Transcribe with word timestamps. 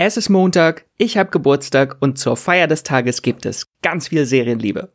Es 0.00 0.16
ist 0.16 0.28
Montag, 0.28 0.84
ich 0.96 1.18
habe 1.18 1.30
Geburtstag 1.30 1.96
und 1.98 2.18
zur 2.18 2.36
Feier 2.36 2.68
des 2.68 2.84
Tages 2.84 3.20
gibt 3.20 3.44
es 3.44 3.66
ganz 3.82 4.06
viel 4.06 4.26
Serienliebe. 4.26 4.92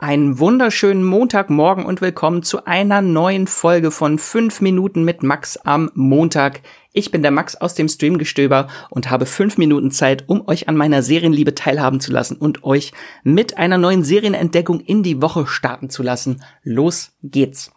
Einen 0.00 0.40
wunderschönen 0.40 1.04
Montagmorgen 1.04 1.86
und 1.86 2.00
willkommen 2.00 2.42
zu 2.42 2.64
einer 2.64 3.02
neuen 3.02 3.46
Folge 3.46 3.92
von 3.92 4.18
5 4.18 4.62
Minuten 4.62 5.04
mit 5.04 5.22
Max 5.22 5.56
am 5.58 5.92
Montag. 5.94 6.62
Ich 6.92 7.12
bin 7.12 7.22
der 7.22 7.30
Max 7.30 7.54
aus 7.54 7.74
dem 7.74 7.86
Streamgestöber 7.88 8.66
und 8.90 9.10
habe 9.10 9.26
5 9.26 9.58
Minuten 9.58 9.92
Zeit, 9.92 10.24
um 10.26 10.48
euch 10.48 10.68
an 10.68 10.76
meiner 10.76 11.04
Serienliebe 11.04 11.54
teilhaben 11.54 12.00
zu 12.00 12.10
lassen 12.10 12.36
und 12.36 12.64
euch 12.64 12.92
mit 13.22 13.58
einer 13.58 13.78
neuen 13.78 14.02
Serienentdeckung 14.02 14.80
in 14.80 15.04
die 15.04 15.22
Woche 15.22 15.46
starten 15.46 15.88
zu 15.88 16.02
lassen. 16.02 16.42
Los 16.64 17.12
geht's. 17.22 17.70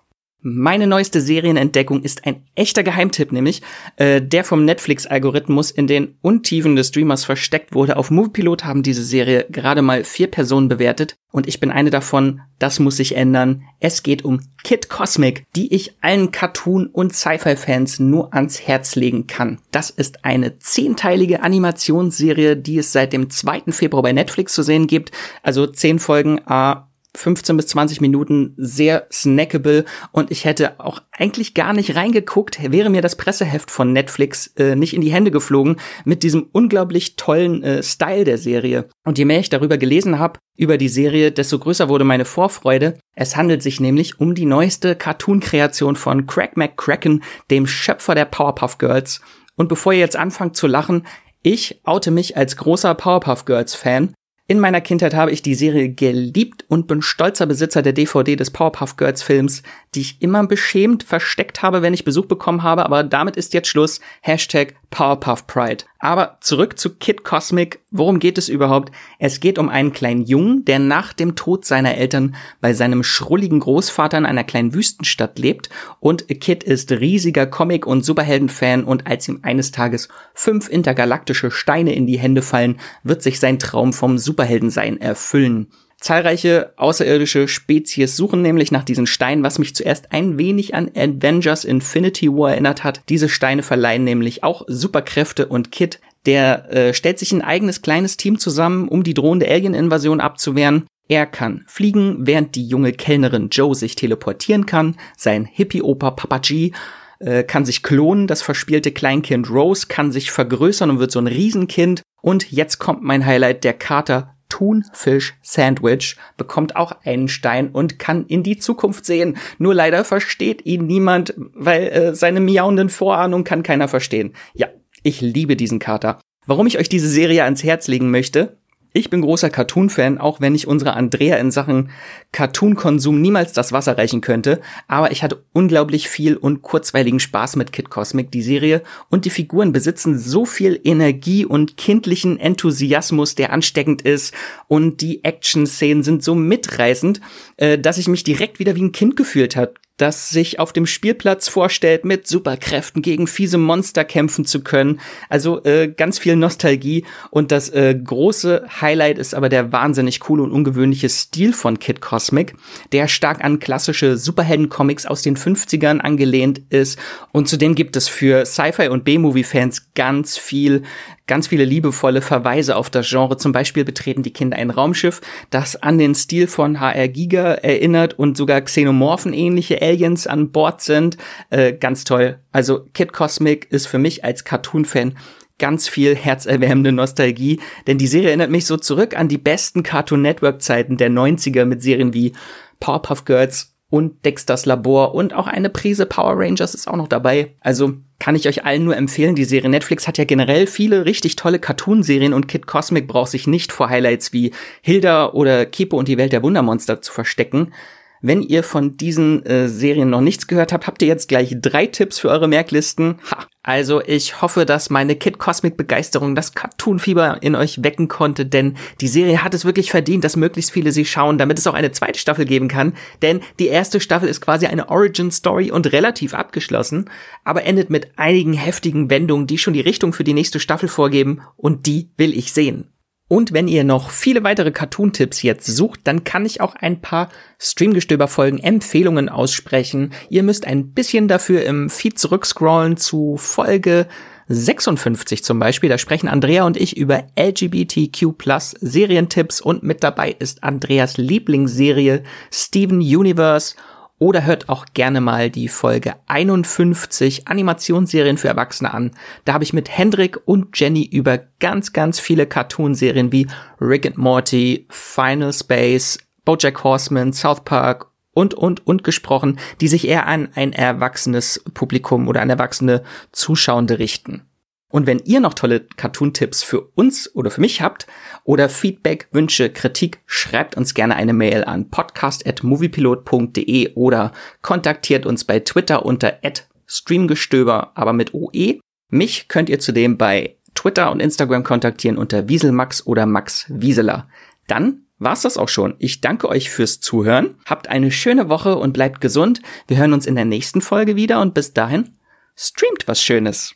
Meine 0.49 0.87
neueste 0.87 1.19
Serienentdeckung 1.19 2.03
ist 2.03 2.25
ein 2.25 2.45
echter 2.55 2.81
Geheimtipp, 2.81 3.33
nämlich 3.33 3.61
äh, 3.97 4.21
der 4.21 4.45
vom 4.45 4.63
Netflix-Algorithmus 4.63 5.71
in 5.71 5.87
den 5.87 6.15
Untiefen 6.21 6.77
des 6.77 6.87
Streamers 6.87 7.25
versteckt 7.25 7.75
wurde. 7.75 7.97
Auf 7.97 8.11
Moviepilot 8.11 8.63
haben 8.63 8.81
diese 8.81 9.03
Serie 9.03 9.45
gerade 9.49 9.81
mal 9.81 10.05
vier 10.05 10.27
Personen 10.27 10.69
bewertet 10.69 11.17
und 11.33 11.49
ich 11.49 11.59
bin 11.59 11.69
eine 11.69 11.89
davon. 11.89 12.39
Das 12.59 12.79
muss 12.79 12.95
sich 12.95 13.17
ändern. 13.17 13.63
Es 13.81 14.03
geht 14.03 14.23
um 14.23 14.39
Kid 14.63 14.87
Cosmic, 14.87 15.43
die 15.53 15.75
ich 15.75 15.97
allen 15.99 16.31
Cartoon- 16.31 16.87
und 16.87 17.13
Sci-Fi-Fans 17.13 17.99
nur 17.99 18.33
ans 18.33 18.61
Herz 18.61 18.95
legen 18.95 19.27
kann. 19.27 19.59
Das 19.71 19.89
ist 19.89 20.23
eine 20.23 20.59
zehnteilige 20.59 21.43
Animationsserie, 21.43 22.55
die 22.55 22.77
es 22.77 22.93
seit 22.93 23.11
dem 23.11 23.29
2. 23.29 23.73
Februar 23.73 24.01
bei 24.01 24.13
Netflix 24.13 24.53
zu 24.53 24.63
sehen 24.63 24.87
gibt. 24.87 25.11
Also 25.43 25.67
zehn 25.67 25.99
Folgen, 25.99 26.37
äh, 26.47 26.75
15 27.17 27.57
bis 27.57 27.67
20 27.67 27.99
Minuten 27.99 28.53
sehr 28.57 29.07
snackable 29.11 29.85
und 30.11 30.29
ich 30.29 30.45
hätte 30.45 30.79
auch 30.79 31.01
eigentlich 31.11 31.55
gar 31.55 31.73
nicht 31.73 31.95
reingeguckt, 31.95 32.71
wäre 32.71 32.89
mir 32.89 33.01
das 33.01 33.15
Presseheft 33.15 33.71
von 33.71 33.91
Netflix 33.91 34.47
äh, 34.57 34.75
nicht 34.75 34.93
in 34.93 35.01
die 35.01 35.11
Hände 35.11 35.31
geflogen 35.31 35.77
mit 36.05 36.21
diesem 36.23 36.47
unglaublich 36.51 37.15
tollen 37.15 37.63
äh, 37.63 37.81
Style 37.81 38.23
der 38.23 38.37
Serie. 38.37 38.87
Und 39.03 39.17
je 39.17 39.25
mehr 39.25 39.39
ich 39.39 39.49
darüber 39.49 39.77
gelesen 39.77 40.19
habe, 40.19 40.39
über 40.57 40.77
die 40.77 40.89
Serie, 40.89 41.31
desto 41.31 41.57
größer 41.57 41.89
wurde 41.89 42.03
meine 42.03 42.25
Vorfreude. 42.25 42.99
Es 43.15 43.35
handelt 43.35 43.63
sich 43.63 43.79
nämlich 43.79 44.19
um 44.19 44.35
die 44.35 44.45
neueste 44.45 44.95
Cartoon-Kreation 44.95 45.95
von 45.95 46.27
Craig 46.27 46.55
McCracken, 46.55 47.23
dem 47.49 47.65
Schöpfer 47.65 48.13
der 48.13 48.25
Powerpuff 48.25 48.77
Girls. 48.77 49.21
Und 49.55 49.69
bevor 49.69 49.93
ihr 49.93 49.99
jetzt 49.99 50.15
anfangt 50.15 50.55
zu 50.55 50.67
lachen, 50.67 51.05
ich 51.41 51.81
oute 51.83 52.11
mich 52.11 52.37
als 52.37 52.57
großer 52.57 52.93
Powerpuff 52.93 53.45
Girls 53.45 53.73
Fan 53.73 54.13
in 54.49 54.59
meiner 54.59 54.79
Kindheit 54.79 55.13
habe 55.13 55.31
ich 55.31 55.41
die 55.41 55.55
Serie 55.55 55.89
geliebt 55.89 56.63
und 56.69 56.87
bin 56.87 57.01
stolzer 57.01 57.45
Besitzer 57.45 57.81
der 57.81 57.91
DVD 57.91 58.37
des 58.37 58.51
Powerpuff 58.51 58.95
Girls 58.95 59.21
Films, 59.21 59.61
die 59.93 59.99
ich 60.01 60.21
immer 60.21 60.47
beschämt 60.47 61.03
versteckt 61.03 61.61
habe, 61.61 61.81
wenn 61.81 61.93
ich 61.93 62.05
Besuch 62.05 62.27
bekommen 62.27 62.63
habe, 62.63 62.85
aber 62.85 63.03
damit 63.03 63.35
ist 63.35 63.53
jetzt 63.53 63.67
Schluss. 63.67 63.99
Hashtag 64.21 64.75
Powerpuff 64.89 65.47
Pride. 65.47 65.83
Aber 65.99 66.37
zurück 66.41 66.77
zu 66.77 66.95
Kid 66.95 67.23
Cosmic. 67.23 67.79
Worum 67.89 68.19
geht 68.19 68.37
es 68.37 68.49
überhaupt? 68.49 68.91
Es 69.17 69.39
geht 69.39 69.57
um 69.57 69.69
einen 69.69 69.93
kleinen 69.93 70.23
Jungen, 70.23 70.63
der 70.63 70.79
nach 70.79 71.13
dem 71.13 71.35
Tod 71.35 71.65
seiner 71.65 71.95
Eltern 71.95 72.35
bei 72.61 72.73
seinem 72.73 73.03
schrulligen 73.03 73.59
Großvater 73.59 74.17
in 74.17 74.25
einer 74.25 74.43
kleinen 74.43 74.73
Wüstenstadt 74.73 75.39
lebt. 75.39 75.69
Und 75.99 76.27
Kid 76.27 76.63
ist 76.63 76.91
riesiger 76.91 77.47
Comic- 77.47 77.87
und 77.87 78.05
Superhelden-Fan 78.05 78.83
und 78.83 79.07
als 79.07 79.27
ihm 79.27 79.39
eines 79.41 79.71
Tages 79.71 80.07
fünf 80.33 80.69
intergalaktische 80.69 81.49
Steine 81.49 81.95
in 81.95 82.05
die 82.05 82.19
Hände 82.19 82.43
fallen, 82.43 82.79
wird 83.03 83.23
sich 83.23 83.39
sein 83.39 83.57
Traum 83.57 83.93
vom 83.93 84.17
Superheldensein 84.17 85.01
erfüllen. 85.01 85.67
Zahlreiche 85.99 86.73
außerirdische 86.77 87.47
Spezies 87.47 88.15
suchen 88.15 88.41
nämlich 88.41 88.71
nach 88.71 88.83
diesen 88.83 89.07
Steinen, 89.07 89.43
was 89.43 89.57
mich 89.57 89.75
zuerst 89.75 90.11
ein 90.11 90.37
wenig 90.37 90.75
an 90.75 90.91
Avengers 90.95 91.65
Infinity 91.65 92.31
War 92.31 92.51
erinnert 92.51 92.83
hat. 92.83 93.01
Diese 93.09 93.29
Steine 93.29 93.63
verleihen 93.63 94.03
nämlich 94.03 94.43
auch 94.43 94.63
Superkräfte 94.67 95.47
und 95.47 95.71
Kit, 95.71 95.99
der 96.27 96.71
äh, 96.71 96.93
stellt 96.93 97.17
sich 97.17 97.31
ein 97.31 97.41
eigenes 97.41 97.81
kleines 97.81 98.15
Team 98.17 98.37
zusammen, 98.37 98.87
um 98.87 99.03
die 99.03 99.15
drohende 99.15 99.49
Alien-Invasion 99.49 100.21
abzuwehren. 100.21 100.85
Er 101.09 101.25
kann 101.25 101.63
fliegen, 101.67 102.17
während 102.19 102.55
die 102.55 102.67
junge 102.67 102.91
Kellnerin 102.91 103.49
Joe 103.49 103.73
sich 103.73 103.95
teleportieren 103.95 104.65
kann. 104.65 104.97
Sein 105.17 105.45
Hippie-Opa 105.45 106.11
Papa 106.11 106.39
G 106.39 106.73
äh, 107.19 107.43
kann 107.43 107.65
sich 107.65 107.81
klonen. 107.81 108.27
Das 108.27 108.41
verspielte 108.41 108.91
Kleinkind 108.91 109.49
Rose 109.49 109.87
kann 109.87 110.11
sich 110.11 110.31
vergrößern 110.31 110.89
und 110.89 110.99
wird 110.99 111.11
so 111.11 111.19
ein 111.19 111.27
Riesenkind. 111.27 112.03
Und 112.21 112.51
jetzt 112.51 112.77
kommt 112.77 113.03
mein 113.03 113.25
Highlight, 113.25 113.63
der 113.63 113.73
Kater 113.73 114.36
Thunfisch 114.57 115.35
Sandwich 115.43 116.15
bekommt 116.35 116.75
auch 116.75 116.91
einen 117.03 117.27
Stein 117.27 117.69
und 117.69 117.99
kann 117.99 118.25
in 118.25 118.41
die 118.41 118.57
Zukunft 118.57 119.05
sehen. 119.05 119.37
Nur 119.59 119.75
leider 119.75 120.03
versteht 120.03 120.65
ihn 120.65 120.87
niemand, 120.87 121.35
weil 121.37 121.83
äh, 121.89 122.15
seine 122.15 122.39
miauenden 122.39 122.89
Vorahnung 122.89 123.43
kann 123.43 123.61
keiner 123.61 123.87
verstehen. 123.87 124.33
Ja, 124.55 124.67
ich 125.03 125.21
liebe 125.21 125.55
diesen 125.55 125.77
Kater. 125.77 126.19
Warum 126.47 126.65
ich 126.65 126.79
euch 126.79 126.89
diese 126.89 127.07
Serie 127.07 127.43
ans 127.43 127.63
Herz 127.63 127.87
legen 127.87 128.09
möchte, 128.09 128.57
ich 128.97 129.09
bin 129.09 129.21
großer 129.21 129.49
Cartoon-Fan, 129.49 130.17
auch 130.17 130.41
wenn 130.41 130.55
ich 130.55 130.67
unserer 130.67 130.95
Andrea 130.95 131.37
in 131.37 131.51
Sachen 131.51 131.91
Cartoon-Konsum 132.31 133.21
niemals 133.21 133.53
das 133.53 133.71
Wasser 133.71 133.97
reichen 133.97 134.21
könnte. 134.21 134.59
Aber 134.87 135.11
ich 135.11 135.23
hatte 135.23 135.43
unglaublich 135.53 136.09
viel 136.09 136.35
und 136.35 136.61
kurzweiligen 136.61 137.19
Spaß 137.19 137.55
mit 137.55 137.71
Kid 137.71 137.89
Cosmic, 137.89 138.31
die 138.31 138.41
Serie. 138.41 138.81
Und 139.09 139.25
die 139.25 139.29
Figuren 139.29 139.71
besitzen 139.71 140.17
so 140.17 140.45
viel 140.45 140.79
Energie 140.83 141.45
und 141.45 141.77
kindlichen 141.77 142.39
Enthusiasmus, 142.39 143.35
der 143.35 143.53
ansteckend 143.53 144.01
ist. 144.01 144.33
Und 144.67 145.01
die 145.01 145.23
Action-Szenen 145.23 146.03
sind 146.03 146.23
so 146.23 146.33
mitreißend, 146.35 147.21
äh, 147.57 147.77
dass 147.77 147.97
ich 147.97 148.07
mich 148.07 148.23
direkt 148.23 148.59
wieder 148.59 148.75
wie 148.75 148.83
ein 148.83 148.91
Kind 148.91 149.15
gefühlt 149.15 149.55
habe 149.55 149.73
das 149.97 150.29
sich 150.29 150.59
auf 150.59 150.73
dem 150.73 150.85
Spielplatz 150.85 151.49
vorstellt, 151.49 152.05
mit 152.05 152.27
Superkräften 152.27 153.01
gegen 153.01 153.27
fiese 153.27 153.57
Monster 153.57 154.05
kämpfen 154.05 154.45
zu 154.45 154.63
können. 154.63 154.99
Also 155.27 155.63
äh, 155.63 155.87
ganz 155.87 156.19
viel 156.19 156.35
Nostalgie. 156.35 157.03
Und 157.31 157.51
das 157.51 157.69
äh, 157.69 157.95
große 157.95 158.67
Highlight 158.79 159.17
ist 159.17 159.33
aber 159.33 159.49
der 159.49 159.71
wahnsinnig 159.71 160.19
coole 160.19 160.43
und 160.43 160.51
ungewöhnliche 160.51 161.09
Stil 161.09 161.51
von 161.51 161.79
Kid 161.79 161.99
Cosmic, 161.99 162.55
der 162.91 163.07
stark 163.07 163.43
an 163.43 163.59
klassische 163.59 164.17
Superhelden-Comics 164.17 165.07
aus 165.07 165.23
den 165.23 165.35
50ern 165.35 165.99
angelehnt 165.99 166.61
ist. 166.69 166.99
Und 167.31 167.49
zudem 167.49 167.73
gibt 167.73 167.95
es 167.95 168.07
für 168.07 168.45
Sci-Fi 168.45 168.89
und 168.89 169.03
B-Movie-Fans 169.03 169.93
ganz 169.95 170.37
viel 170.37 170.83
ganz 171.27 171.47
viele 171.47 171.65
liebevolle 171.65 172.21
Verweise 172.21 172.75
auf 172.75 172.89
das 172.89 173.09
Genre. 173.09 173.37
Zum 173.37 173.51
Beispiel 173.51 173.83
betreten 173.83 174.23
die 174.23 174.33
Kinder 174.33 174.57
ein 174.57 174.69
Raumschiff, 174.69 175.21
das 175.49 175.75
an 175.75 175.97
den 175.97 176.15
Stil 176.15 176.47
von 176.47 176.79
HR 176.79 177.07
Giga 177.09 177.53
erinnert 177.53 178.17
und 178.17 178.37
sogar 178.37 178.61
Xenomorphen 178.61 179.33
ähnliche 179.33 179.81
Aliens 179.81 180.25
an 180.25 180.51
Bord 180.51 180.81
sind. 180.81 181.17
Äh, 181.49 181.73
ganz 181.73 182.03
toll. 182.03 182.39
Also 182.51 182.85
Kid 182.93 183.13
Cosmic 183.13 183.67
ist 183.71 183.87
für 183.87 183.99
mich 183.99 184.23
als 184.23 184.43
Cartoon-Fan 184.43 185.15
ganz 185.59 185.87
viel 185.87 186.15
herzerwärmende 186.15 186.91
Nostalgie, 186.91 187.59
denn 187.87 187.97
die 187.97 188.07
Serie 188.07 188.29
erinnert 188.29 188.51
mich 188.51 188.65
so 188.65 188.77
zurück 188.77 189.17
an 189.17 189.27
die 189.27 189.39
besten 189.39 189.83
Cartoon 189.83 190.21
Network 190.21 190.61
Zeiten 190.61 190.97
der 190.97 191.09
90er 191.09 191.65
mit 191.65 191.81
Serien 191.81 192.13
wie 192.13 192.33
Powerpuff 192.79 193.25
Girls 193.25 193.75
und 193.89 194.23
Dexters 194.25 194.65
Labor 194.65 195.15
und 195.15 195.33
auch 195.33 195.47
eine 195.47 195.69
Prise 195.69 196.05
Power 196.05 196.33
Rangers 196.35 196.75
ist 196.75 196.87
auch 196.87 196.95
noch 196.95 197.07
dabei. 197.07 197.55
Also 197.61 197.93
kann 198.19 198.35
ich 198.35 198.47
euch 198.47 198.65
allen 198.65 198.83
nur 198.83 198.97
empfehlen, 198.97 199.35
die 199.35 199.45
Serie 199.45 199.69
Netflix 199.69 200.07
hat 200.07 200.17
ja 200.17 200.25
generell 200.25 200.67
viele 200.67 201.05
richtig 201.05 201.35
tolle 201.35 201.59
Cartoon-Serien 201.59 202.33
und 202.33 202.47
Kid 202.47 202.65
Cosmic 202.65 203.07
braucht 203.07 203.31
sich 203.31 203.47
nicht 203.47 203.71
vor 203.71 203.89
Highlights 203.89 204.33
wie 204.33 204.53
Hilda 204.81 205.31
oder 205.31 205.65
Kipo 205.65 205.97
und 205.97 206.07
die 206.07 206.17
Welt 206.17 206.33
der 206.33 206.43
Wundermonster 206.43 207.01
zu 207.01 207.13
verstecken. 207.13 207.73
Wenn 208.21 208.41
ihr 208.41 208.63
von 208.63 208.97
diesen 208.97 209.45
äh, 209.45 209.67
Serien 209.67 210.09
noch 210.09 210.21
nichts 210.21 210.47
gehört 210.47 210.73
habt, 210.73 210.87
habt 210.87 211.01
ihr 211.01 211.07
jetzt 211.07 211.27
gleich 211.27 211.55
drei 211.61 211.85
Tipps 211.85 212.17
für 212.17 212.29
eure 212.29 212.47
Merklisten. 212.47 213.19
Ha. 213.31 213.45
Also 213.67 214.01
ich 214.01 214.41
hoffe, 214.41 214.65
dass 214.65 214.89
meine 214.89 215.17
Kid 215.17 215.39
Cosmic 215.39 215.75
Begeisterung 215.75 216.35
das 216.35 216.53
Cartoon-Fieber 216.53 217.39
in 217.43 217.53
euch 217.53 217.83
wecken 217.83 218.07
konnte, 218.07 218.45
denn 218.45 218.77
die 219.01 219.09
Serie 219.09 219.43
hat 219.43 219.53
es 219.53 219.65
wirklich 219.65 219.91
verdient, 219.91 220.23
dass 220.23 220.37
möglichst 220.37 220.71
viele 220.71 220.93
sie 220.93 221.03
schauen, 221.03 221.37
damit 221.37 221.59
es 221.59 221.67
auch 221.67 221.73
eine 221.73 221.91
zweite 221.91 222.17
Staffel 222.17 222.45
geben 222.45 222.69
kann. 222.69 222.93
Denn 223.21 223.41
die 223.59 223.67
erste 223.67 223.99
Staffel 223.99 224.29
ist 224.29 224.39
quasi 224.39 224.67
eine 224.67 224.87
Origin-Story 224.87 225.69
und 225.69 225.91
relativ 225.91 226.33
abgeschlossen, 226.33 227.09
aber 227.43 227.65
endet 227.65 227.89
mit 227.89 228.17
einigen 228.17 228.53
heftigen 228.53 229.09
Wendungen, 229.09 229.47
die 229.47 229.57
schon 229.57 229.73
die 229.73 229.81
Richtung 229.81 230.13
für 230.13 230.23
die 230.23 230.33
nächste 230.33 230.61
Staffel 230.61 230.87
vorgeben 230.87 231.41
und 231.57 231.87
die 231.87 232.09
will 232.15 232.31
ich 232.37 232.53
sehen. 232.53 232.87
Und 233.27 233.51
wenn 233.51 233.67
ihr 233.67 233.83
noch 233.83 234.09
viele 234.09 234.43
weitere 234.43 234.71
Cartoon-Tipps 234.71 235.41
jetzt 235.41 235.67
sucht, 235.67 236.01
dann 236.05 236.23
kann 236.23 236.45
ich 236.45 236.61
auch 236.61 236.75
ein 236.75 237.01
paar 237.01 237.29
Streamgestöber-Folgen 237.59 238.59
Empfehlungen 238.59 239.27
aussprechen. 239.27 240.13
Ihr 240.29 240.43
müsst 240.43 240.65
ein 240.65 240.93
bisschen 240.93 241.27
dafür 241.27 241.65
im 241.65 241.89
Feed 241.89 242.17
zurückscrollen 242.17 242.95
zu 242.95 243.35
Folge 243.37 244.07
56 244.47 245.43
zum 245.43 245.59
Beispiel. 245.59 245.89
Da 245.89 245.97
sprechen 245.97 246.29
Andrea 246.29 246.63
und 246.63 246.77
ich 246.77 246.95
über 246.95 247.25
LGBTQ 247.37 248.33
Serientipps 248.79 249.59
und 249.59 249.83
mit 249.83 250.03
dabei 250.03 250.33
ist 250.39 250.63
Andreas 250.63 251.17
Lieblingsserie 251.17 252.23
Steven 252.51 252.99
Universe 252.99 253.75
oder 254.19 254.45
hört 254.45 254.69
auch 254.69 254.85
gerne 254.93 255.21
mal 255.21 255.49
die 255.49 255.67
Folge 255.67 256.15
51 256.27 257.47
Animationsserien 257.47 258.37
für 258.37 258.47
Erwachsene 258.47 258.93
an. 258.93 259.11
Da 259.45 259.53
habe 259.53 259.63
ich 259.63 259.73
mit 259.73 259.95
Hendrik 259.95 260.39
und 260.45 260.77
Jenny 260.79 261.05
über 261.05 261.39
ganz, 261.59 261.93
ganz 261.93 262.19
viele 262.19 262.47
Cartoonserien 262.47 263.31
wie 263.31 263.47
Rick 263.79 264.05
and 264.05 264.17
Morty, 264.17 264.87
Final 264.89 265.53
Space, 265.53 266.17
Bojack 266.45 266.83
Horseman, 266.83 267.33
South 267.33 267.63
Park 267.63 268.07
und, 268.31 268.53
und, 268.53 268.85
und 268.85 269.03
gesprochen, 269.03 269.59
die 269.81 269.87
sich 269.87 270.07
eher 270.07 270.27
an 270.27 270.49
ein 270.55 270.73
erwachsenes 270.73 271.63
Publikum 271.73 272.27
oder 272.27 272.41
an 272.41 272.49
erwachsene 272.49 273.03
Zuschauende 273.31 273.99
richten. 273.99 274.43
Und 274.89 275.05
wenn 275.05 275.19
ihr 275.19 275.41
noch 275.41 275.53
tolle 275.53 275.81
Cartoon-Tipps 275.81 276.63
für 276.63 276.81
uns 276.81 277.29
oder 277.35 277.51
für 277.51 277.61
mich 277.61 277.81
habt 277.81 278.07
oder 278.45 278.69
Feedback, 278.69 279.27
Wünsche, 279.31 279.69
Kritik, 279.69 280.21
schreibt 280.25 280.77
uns 280.77 280.93
gerne 280.93 281.17
eine 281.17 281.33
Mail 281.33 281.65
an 281.65 281.89
podcast.moviepilot.de 281.89 283.95
oder 283.95 284.31
kontaktiert 284.61 285.25
uns 285.25 285.43
bei 285.43 285.59
Twitter 285.59 286.05
unter 286.05 286.39
streamgestöber, 286.85 287.91
aber 287.95 288.13
mit 288.13 288.33
OE. 288.33 288.79
Mich 289.09 289.49
könnt 289.49 289.69
ihr 289.69 289.79
zudem 289.79 290.17
bei 290.17 290.55
Twitter 290.73 291.11
und 291.11 291.19
Instagram 291.19 291.63
kontaktieren 291.63 292.17
unter 292.17 292.47
Wieselmax 292.47 293.05
oder 293.05 293.25
Max 293.25 293.65
Wieseler. 293.67 294.29
Dann 294.67 295.01
war's 295.19 295.41
das 295.41 295.57
auch 295.57 295.69
schon. 295.69 295.95
Ich 295.99 296.21
danke 296.21 296.47
euch 296.47 296.69
fürs 296.69 297.01
Zuhören. 297.01 297.55
Habt 297.65 297.89
eine 297.89 298.11
schöne 298.11 298.49
Woche 298.49 298.77
und 298.77 298.93
bleibt 298.93 299.19
gesund. 299.19 299.61
Wir 299.87 299.97
hören 299.97 300.13
uns 300.13 300.25
in 300.25 300.35
der 300.35 300.45
nächsten 300.45 300.81
Folge 300.81 301.15
wieder 301.15 301.41
und 301.41 301.53
bis 301.53 301.73
dahin 301.73 302.15
streamt 302.55 303.07
was 303.07 303.23
Schönes. 303.23 303.75